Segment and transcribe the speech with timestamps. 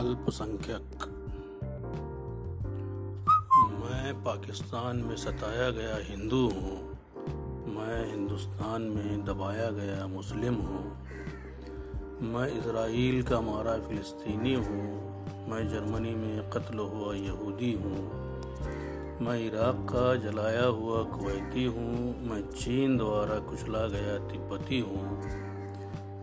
[0.00, 1.06] अल्पसंख्यक।
[3.80, 6.76] मैं पाकिस्तान में सताया गया हिंदू हूँ।
[7.66, 10.84] मैं हिंदुस्तान में दबाया गया मुस्लिम हूँ।
[12.22, 14.86] मैं इसराइल का मारा फ़िलिस्तीनी हूँ।
[15.48, 18.00] मैं जर्मनी में कत्ल हुआ यहूदी हूँ।
[19.20, 25.49] मैं इराक़ का जलाया हुआ कुवैती हूँ। मैं चीन द्वारा कुचला गया तिब्बती हूँ।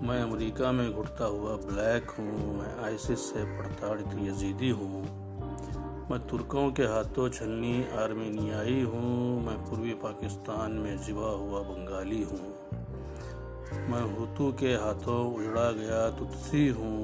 [0.01, 5.01] मैं अमेरिका में घुटता हुआ ब्लैक हूँ, मैं आइसिस से प्रताड़ित यजीदी हूँ।
[6.11, 12.53] मैं तुर्कों के हाथों छन्नी आर्मेनियाई हूँ, मैं पूर्वी पाकिस्तान में जिबा हुआ बंगाली हूँ।
[13.89, 17.01] मैं हुतू के हाथों उजड़ा गया तुतसी हूँ,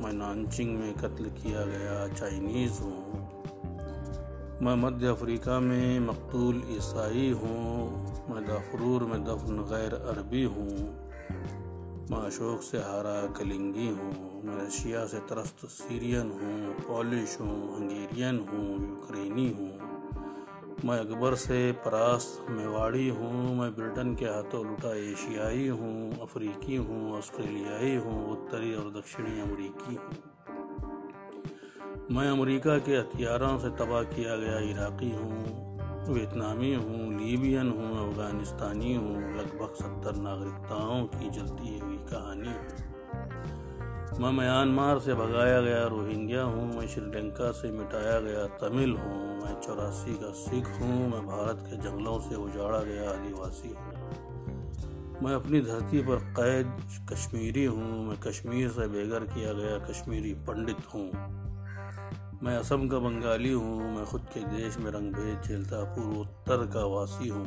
[0.00, 3.28] मैं नानचिंग में कत्ल किया गया चाइनीज़ हूँ।
[4.62, 7.90] मैं मध्य अफ्रीका में मकतूल ईसाई हूँ,
[8.30, 11.08] मैं दाफरूर में दफन गैर अरबी हूँ।
[12.10, 18.38] मैं अशोक से हारा कलिंगी हूँ। मैं रशिया से त्रस्त सीरियन हूँ, पॉलिश हूँ, हंगेरियन
[18.38, 19.78] हूँ, यूक्रेनी हूँ।
[20.84, 27.18] मैं अकबर से परास्त मेवाड़ी हूँ। मैं ब्रिटेन के हाथों लुटा एशियाई हूँ, अफ्रीकी हूँ,
[27.18, 30.12] ऑस्ट्रेलियाई हूँ, उत्तरी और दक्षिणी अमरीकी हूँ।
[32.10, 35.77] मैं अमेरिका के हथियारों से तबाह किया गया इराकी हूँ।
[36.08, 44.32] वियतनामी हूँ, लीबियन हूँ, अफगानिस्तानी हूँ, लगभग सत्तर नागरिकताओं की जलती हुई कहानी हूँ। मैं
[44.32, 50.14] म्यांमार से भगाया गया रोहिंग्या हूँ, मैं श्रीलंका से मिटाया गया तमिल हूँ, मैं चौरासी
[50.14, 53.86] का सिख हूँ, मैं भारत के जंगलों से उजाड़ा गया आदिवासी हूँ।
[55.22, 56.78] मैं अपनी धरती पर कैद
[57.12, 61.47] कश्मीरी हूँ, मैं कश्मीर से बेघर किया गया कश्मीरी पंडित हूँ।
[62.42, 66.84] मैं असम का बंगाली हूँ, मैं खुद के देश में रंग भेद झेलता पूर्वोत्तर का
[66.86, 67.46] वासी हूँ।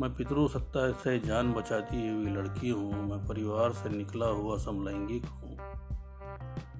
[0.00, 5.26] मैं पितृ सत्ता से जान बचाती हुई लड़की हूँ, मैं परिवार से निकला हुआ समलैंगिक
[5.26, 5.56] हूँ।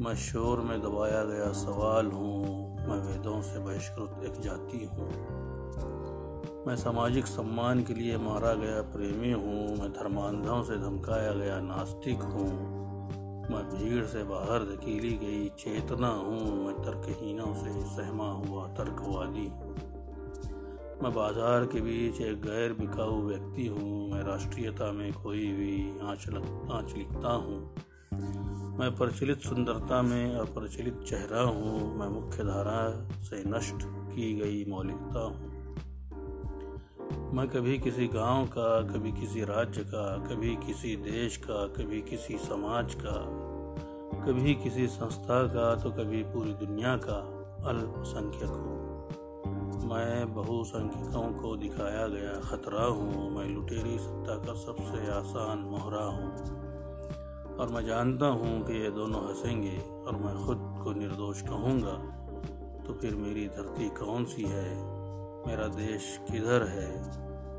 [0.01, 5.11] मैं शोर में दबाया गया सवाल हूँ, मैं वेदों से बहिष्कृत एक जाति हूँ।
[6.67, 12.23] मैं सामाजिक सम्मान के लिए मारा गया प्रेमी हूँ, मैं धर्मांधों से धमकाया गया नास्तिक
[12.23, 12.70] हूँ।
[13.51, 19.47] मैं भीड़ से बाहर धकीली गई, चेतना हूँ मैं तर्कहीनों से, सहमा हुआ तर्कवादी।
[21.03, 27.33] मैं बाज़ार के बीच एक गैर बिकाऊ व्यक्ति हूँ, मैं राष्ट्रीयता में खोई हुई आंचलिकता
[27.37, 27.59] हूँ।
[28.79, 32.83] मैं प्रचलित सुंदरता में अप्रचलित चेहरा हूँ, मैं मुख्य धारा
[33.21, 35.60] से नष्ट की गई मौलिकता हूँ।
[37.35, 42.39] मैं कभी किसी गाँव का, कभी किसी राज्य का, कभी किसी देश का, कभी किसी
[42.39, 43.13] समाज का,
[44.27, 52.09] कभी किसी संस्था का तो कभी पूरी दुनिया का अल्पसंख्यक हूँ। मैं बहुसंख्यकों को दिखाया
[52.09, 56.31] गया खतरा हूँ। मैं लुटेरी सत्ता का सबसे आसान मोहरा हूँ।
[57.57, 61.95] और मैं जानता हूँ कि ये दोनों हंसेंगे और मैं खुद को निर्दोष कहूँगा।
[62.87, 65.00] तो फिर मेरी धरती कौन सी है?
[65.47, 67.01] मेरा देश किधर है?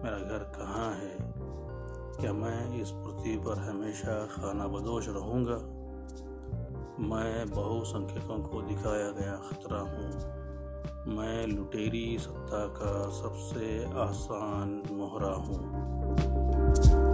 [0.03, 1.17] मेरा घर कहाँ है?
[2.21, 5.81] क्या मैं इस पृथ्वी पर हमेशा खाना बदोश रहूँगा?
[7.03, 10.41] मैं बहुसंख्यकों को दिखाया गया खतरा हूँ।
[11.15, 17.10] मैं लुटेरी सत्ता का सबसे आसान मोहरा हूँ।